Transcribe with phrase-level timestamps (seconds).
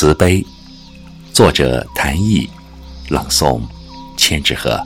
[0.00, 0.46] 慈悲，
[1.32, 2.48] 作者谭毅，
[3.08, 3.60] 朗诵
[4.16, 4.80] 千纸鹤。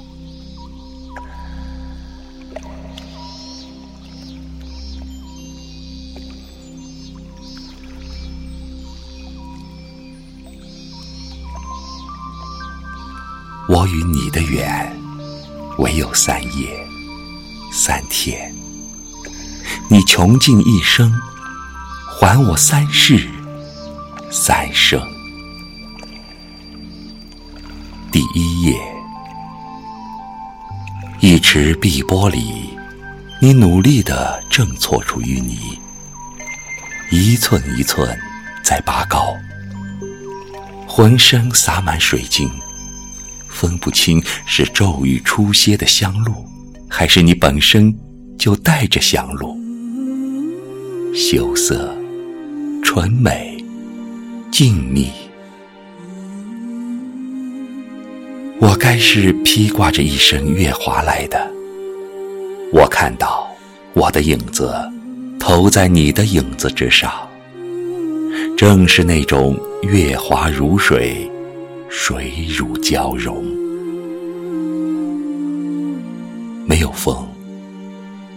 [13.69, 14.99] 我与你的缘，
[15.77, 16.89] 唯有三夜
[17.71, 18.51] 三天。
[19.91, 21.13] 你穷尽一生，
[22.19, 23.29] 还我三世
[24.35, 24.99] 三生。
[28.11, 28.75] 第一页，
[31.21, 32.71] 一池碧波里，
[33.43, 35.79] 你努力地挣搓出淤泥，
[37.11, 38.19] 一寸一寸
[38.65, 39.37] 在拔高，
[40.87, 42.51] 浑身洒满水晶。
[43.51, 46.49] 分不清是骤雨初歇的香露，
[46.89, 47.95] 还是你本身
[48.39, 49.55] 就带着香露。
[51.15, 51.95] 羞涩、
[52.83, 53.52] 纯美、
[54.53, 55.07] 静谧，
[58.61, 61.51] 我该是披挂着一身月华来的。
[62.71, 63.49] 我看到
[63.95, 64.71] 我的影子
[65.41, 67.11] 投在你的影子之上，
[68.55, 71.27] 正是那种月华如水。
[71.89, 73.45] 水乳交融，
[76.67, 77.27] 没有风，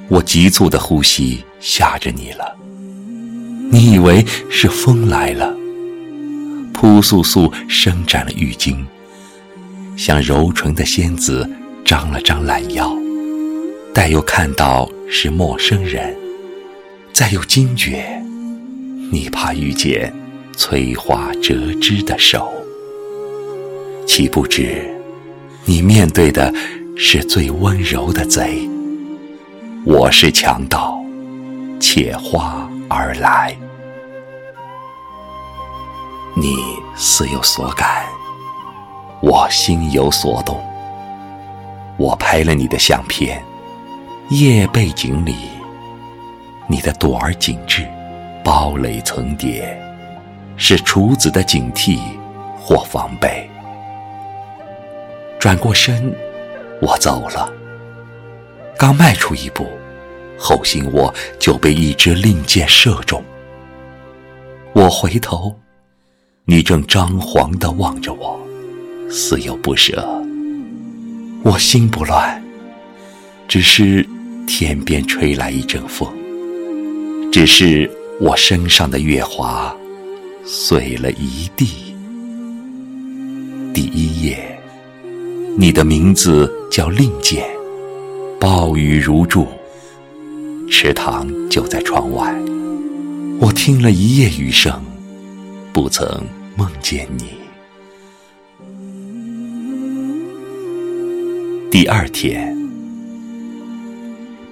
[0.09, 2.55] 我急促的呼吸吓着你了。
[3.71, 5.55] 你以为是风来了，
[6.85, 8.85] 扑簌簌伸展了玉颈，
[9.97, 11.49] 像柔唇的仙子
[11.83, 12.95] 张了张懒腰，
[13.91, 16.15] 待又看到是陌生人，
[17.11, 18.05] 再又惊觉，
[19.11, 20.13] 你怕遇见
[20.55, 22.53] 摧花折枝的手。
[24.05, 24.87] 岂不知，
[25.65, 26.53] 你面对的
[26.95, 28.69] 是最温柔的贼。
[29.85, 31.03] 我是强盗，
[31.79, 33.57] 且花而来。
[36.37, 36.57] 你
[36.97, 38.05] 似有所感，
[39.21, 40.61] 我心有所动。
[41.95, 43.41] 我拍了你的相片，
[44.27, 45.33] 夜背景里，
[46.67, 47.87] 你的朵儿紧致，
[48.43, 49.81] 堡垒层叠，
[50.57, 52.01] 是处子的警惕
[52.59, 53.49] 或防备。
[55.39, 56.13] 转过身，
[56.81, 57.49] 我走了。
[58.77, 59.65] 刚迈出一步，
[60.37, 63.23] 后心窝就被一支令箭射中。
[64.73, 65.55] 我回头，
[66.47, 68.39] 你正张皇地望着我，
[69.09, 70.07] 似有不舍。
[71.41, 72.39] 我心不乱，
[73.47, 74.07] 只是
[74.45, 76.07] 天边吹来一阵风，
[77.31, 77.89] 只是
[78.21, 79.75] 我身上的月华
[80.45, 81.95] 碎了一地。
[83.73, 84.51] 第一页。
[85.57, 87.43] 你的名字叫令箭，
[88.39, 89.47] 暴雨如注，
[90.69, 92.35] 池塘就在窗外。
[93.39, 94.79] 我听了一夜雨声，
[95.75, 96.07] 不曾
[96.55, 97.25] 梦见你。
[101.69, 102.57] 第二天，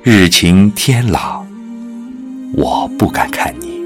[0.04, 1.48] 日晴天朗，
[2.56, 3.80] 我不敢看你，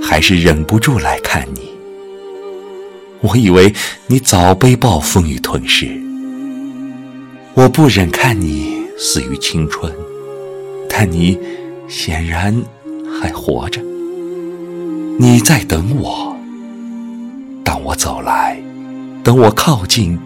[0.00, 1.62] 还是忍不住来看你。
[3.22, 3.74] 我以为
[4.06, 6.00] 你早被暴风雨吞噬。
[7.54, 9.92] 我不忍看你死于青春，
[10.88, 11.36] 但你
[11.88, 12.54] 显然
[13.20, 13.82] 还活着。
[15.18, 16.35] 你在等我，
[17.66, 18.56] 当我走来，
[19.24, 20.16] 等我靠近，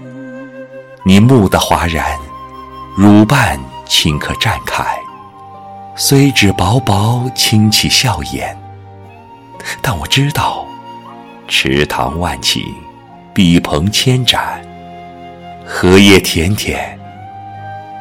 [1.07, 2.05] 你目的哗然，
[2.99, 3.59] 乳瓣
[3.89, 4.85] 顷刻绽开，
[5.97, 8.55] 虽只薄薄轻启笑颜，
[9.81, 10.67] 但我知道，
[11.49, 12.63] 池塘万顷，
[13.33, 14.61] 碧蓬千盏，
[15.67, 16.99] 荷叶田田。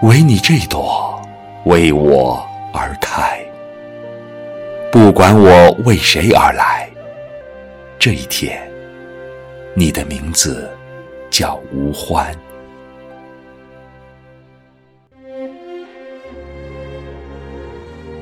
[0.01, 1.21] 唯你这朵
[1.63, 3.39] 为我而开，
[4.91, 6.89] 不管我为谁而来。
[7.97, 8.68] 这一天，
[9.79, 10.69] 你的名字
[11.31, 12.35] 叫吴欢。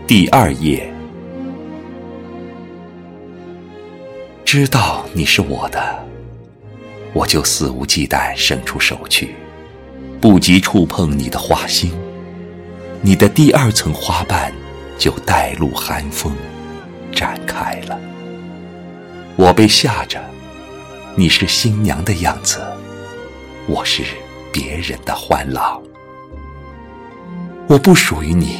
[0.05, 0.87] 第二页，
[4.45, 5.97] 知道你是我的，
[7.11, 9.33] 我就肆无忌惮伸出手去。
[10.21, 11.91] 不及触碰你的花心，
[13.01, 14.53] 你的第二层花瓣
[14.95, 16.35] 就带露寒风
[17.11, 17.99] 展开了。
[19.35, 20.23] 我被吓着，
[21.19, 22.61] 你是新娘的样子，
[23.65, 24.03] 我是
[24.53, 25.81] 别人的欢郎。
[27.65, 28.59] 我不属于你，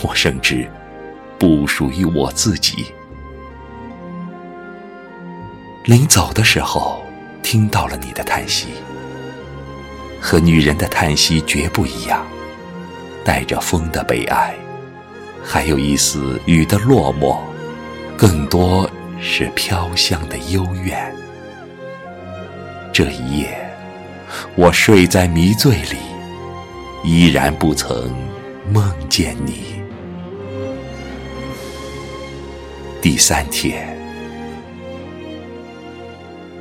[0.00, 0.70] 我甚至
[1.40, 2.86] 不属于我自己。
[5.86, 7.04] 临走的时候，
[7.42, 8.68] 听到了你的叹息。
[10.20, 12.24] 和女人的叹息绝不一样，
[13.24, 14.54] 带着风的悲哀，
[15.42, 17.38] 还有一丝雨的落寞，
[18.16, 18.88] 更多
[19.20, 21.12] 是飘香的幽怨。
[22.98, 23.54] 这一夜，
[24.54, 25.98] 我睡在迷醉里，
[27.04, 28.10] 依然不曾
[28.72, 29.82] 梦见你。
[33.02, 33.94] 第三天，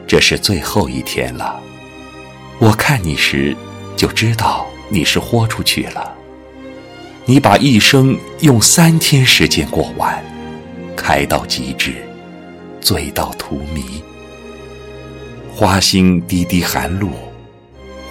[0.05, 1.57] 这是最后一天了。
[2.59, 3.55] 我看你时，
[3.95, 6.13] 就知道你是豁出去了。
[7.23, 10.21] 你把一生用三天时间过完，
[10.97, 11.93] 开到极致，
[12.81, 14.01] 醉到荼蘼。
[15.57, 17.11] 花心滴滴寒露，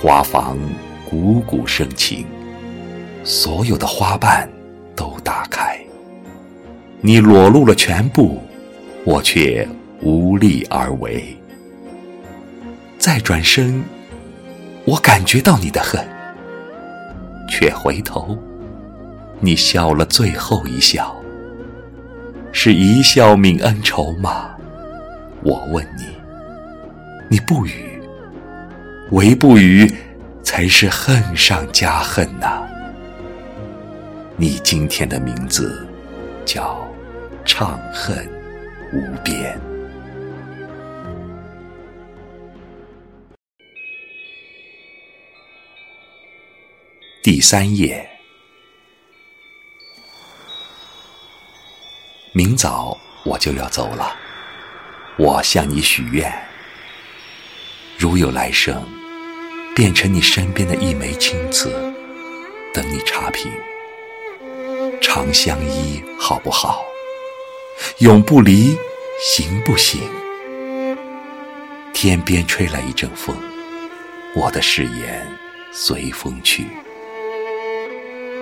[0.00, 0.56] 花房
[1.04, 2.24] 鼓鼓生情，
[3.22, 4.48] 所有的花瓣
[4.96, 5.78] 都打开。
[7.02, 8.40] 你裸露了全部，
[9.04, 9.68] 我却
[10.00, 11.36] 无力而为。
[12.98, 13.84] 再转身，
[14.86, 16.02] 我感觉到你的恨，
[17.46, 18.38] 却回头。
[19.40, 21.14] 你笑了最后一笑，
[22.52, 24.48] 是一笑泯恩仇吗？
[25.42, 26.06] 我问你，
[27.34, 28.00] 你不语，
[29.10, 29.92] 唯不语，
[30.44, 32.62] 才是恨上加恨呐。
[34.36, 35.84] 你今天的名字
[36.44, 36.88] 叫
[37.44, 38.24] 怅恨
[38.92, 39.58] 无边。
[47.20, 48.08] 第三页。
[52.32, 54.16] 明早我就要走了，
[55.16, 56.32] 我向你许愿，
[57.96, 58.82] 如有来生，
[59.74, 61.70] 变成你身边的一枚青瓷，
[62.72, 63.50] 等你差评。
[65.00, 66.84] 长相依好不好？
[67.98, 68.76] 永不离
[69.20, 70.00] 行不行？
[71.92, 73.34] 天边吹来一阵风，
[74.34, 75.26] 我的誓言
[75.72, 76.66] 随风去。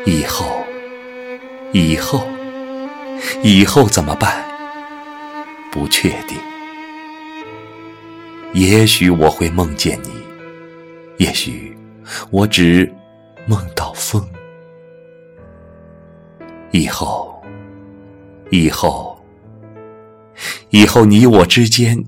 [0.04, 0.64] 以后，
[1.72, 2.26] 以后。
[3.42, 4.44] 以后怎么办？
[5.70, 6.36] 不确定。
[8.52, 10.10] 也许我会梦见你，
[11.24, 11.76] 也许
[12.30, 12.92] 我只
[13.46, 14.22] 梦到风。
[16.70, 17.42] 以后，
[18.50, 19.18] 以后，
[20.70, 22.02] 以后，你我之间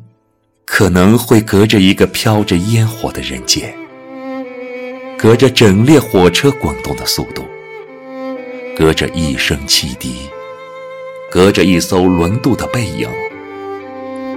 [0.64, 3.74] 可能会隔着一个飘着烟火的人间，
[5.18, 7.42] 隔着整列火车滚动的速度，
[8.76, 10.28] 隔着一声汽笛。
[11.30, 13.08] 隔着一艘轮渡的背影，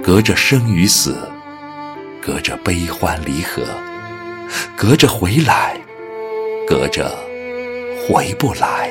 [0.02, 1.16] 隔着生与死，
[2.20, 3.64] 隔着悲欢离合，
[4.76, 5.76] 隔着回来，
[6.66, 7.16] 隔着
[8.06, 8.90] 回不来，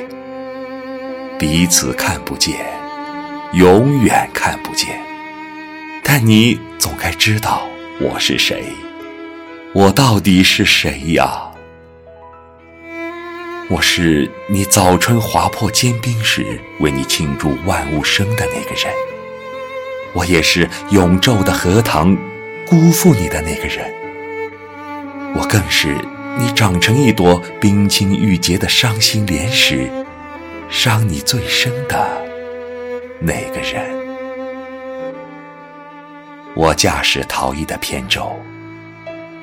[1.37, 2.65] 彼此看不见，
[3.53, 4.99] 永远看不见。
[6.03, 7.67] 但你总该知道
[7.99, 8.63] 我是谁，
[9.73, 11.43] 我到底是谁呀？
[13.69, 18.93] 我是你早春划破坚冰时为你庆祝万物生的那个人，
[20.13, 22.17] 我也是永昼的荷塘
[22.69, 23.93] 辜负你的那个人，
[25.33, 25.95] 我更是
[26.37, 29.89] 你长成一朵冰清玉洁的伤心莲时
[30.69, 32.05] 伤你最深的
[33.21, 33.81] 那个人。
[36.55, 38.37] 我驾驶逃逸的扁舟，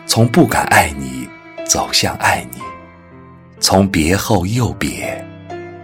[0.05, 1.27] 从不敢爱你
[1.67, 2.59] 走向爱你。
[3.59, 5.25] 从别后又别，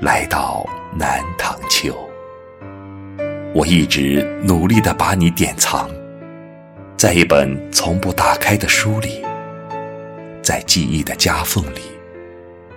[0.00, 1.96] 来到南塘秋。
[3.54, 5.88] 我一直努力的把你典藏，
[7.00, 9.24] 在一本从不打开的书里，
[10.42, 11.80] 在记忆的夹缝里，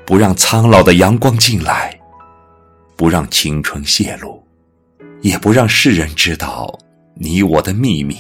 [0.06, 1.94] 不让苍老的阳光进来，
[2.96, 4.42] 不让青春泄露，
[5.20, 6.74] 也不让世人知道
[7.16, 8.16] 你我的秘密。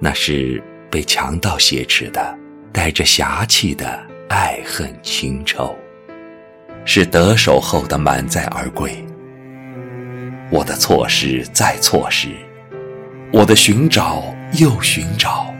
[0.00, 0.58] 那是
[0.90, 2.34] 被强盗挟持的，
[2.72, 4.02] 带着侠气的。
[4.30, 5.76] 爱恨情仇，
[6.86, 8.90] 是得手后的满载而归。
[10.50, 12.28] 我的错失再错失，
[13.34, 15.54] 我的寻找又寻找，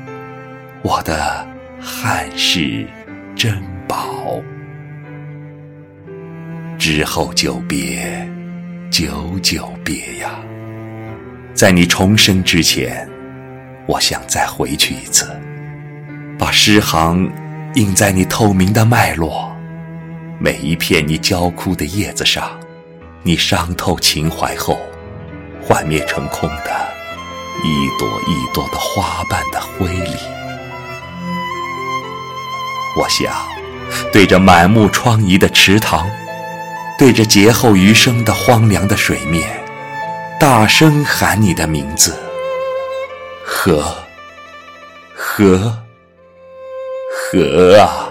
[0.83, 1.47] 我的
[1.79, 2.87] 汉室
[3.37, 4.43] 珍宝。
[6.79, 8.27] 之后久别，
[8.91, 10.31] 久久别呀！
[11.53, 13.07] 在你重生之前，
[13.87, 15.39] 我想再回去一次，
[16.39, 17.31] 把诗行。
[17.75, 19.55] 印在你透明的脉络，
[20.41, 22.59] 每一片你焦枯的叶子上，
[23.23, 24.81] 你伤透情怀后，
[25.63, 26.88] 幻灭成空的
[27.63, 30.17] 一朵一朵的花瓣的灰里。
[32.97, 33.33] 我想，
[34.13, 36.11] 对着满目疮痍的池塘，
[36.99, 39.65] 对着劫后余生的荒凉的水面，
[40.41, 42.17] 大声喊你的名字：
[43.45, 43.95] 河，
[45.15, 45.77] 河。
[47.31, 48.09] 河啊！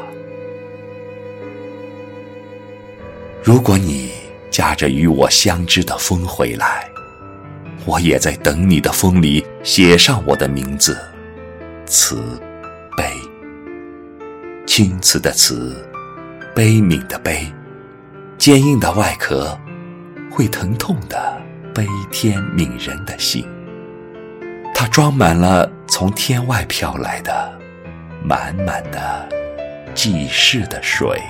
[3.41, 4.11] 如果你
[4.51, 6.87] 驾着与我相知的风回来，
[7.87, 10.97] 我也在等你的风里写上我的名字，
[11.85, 12.37] 慈
[12.97, 13.05] 悲。
[14.65, 15.73] 青瓷的瓷，
[16.53, 17.49] 悲悯的悲，
[18.37, 19.57] 坚硬的外壳，
[20.29, 21.41] 会疼痛的
[21.73, 23.47] 悲天悯人的心。
[24.75, 27.57] 它装满了从天外飘来的
[28.21, 29.29] 满满的
[29.95, 31.21] 济世的水。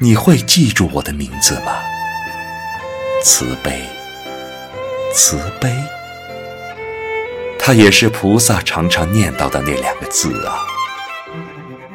[0.00, 1.74] 你会记住我的名字吗？
[3.22, 3.82] 慈悲，
[5.14, 5.72] 慈悲。
[7.56, 10.58] 它也是菩萨常常念叨的那两个字啊，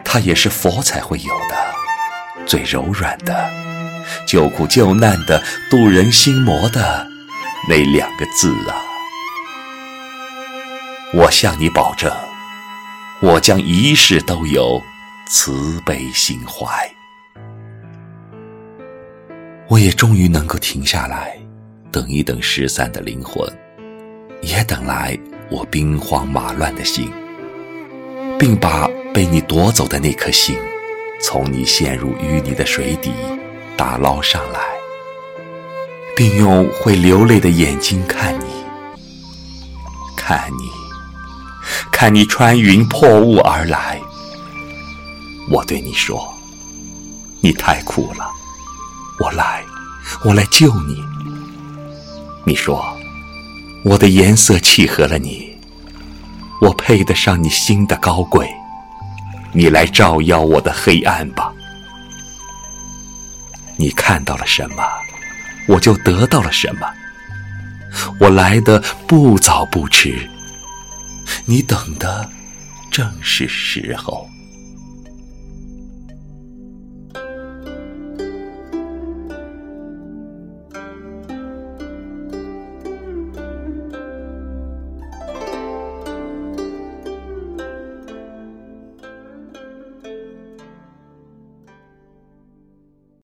[0.04, 3.48] 它也是佛才会有的最柔软的、
[4.26, 7.06] 救苦救难的、渡人心魔的
[7.68, 8.82] 那两个字啊。
[11.14, 12.12] 我向你保证，
[13.20, 14.82] 我将一世都有
[15.28, 16.68] 慈悲心怀。
[19.68, 21.39] 我也终于能够停下来，
[21.92, 23.48] 等一等失散的灵魂，
[24.42, 25.18] 也等来。
[25.52, 27.12] 我兵荒马乱的心，
[28.38, 30.56] 并把被你夺走的那颗心，
[31.20, 33.12] 从你陷入淤泥的水底
[33.76, 34.60] 打捞上来，
[36.16, 38.46] 并用会流泪的眼睛看你，
[40.16, 40.70] 看你，
[41.92, 44.00] 看你穿云破雾而来。
[45.50, 46.32] 我对你说
[47.42, 48.30] ：“你太苦了，
[49.20, 49.66] 我来，
[50.24, 51.04] 我来救你。”
[52.50, 52.84] 你说。
[53.84, 55.56] 我的颜色契合了你，
[56.60, 58.50] 我配得上你心的高贵，
[59.54, 61.54] 你来照耀我的黑暗吧。
[63.78, 64.84] 你看到了什么，
[65.68, 66.88] 我就得到了什么。
[68.20, 70.28] 我来的不早不迟，
[71.46, 72.28] 你等的
[72.92, 74.28] 正是时候。